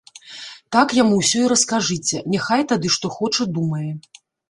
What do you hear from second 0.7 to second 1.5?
Так яму ўсё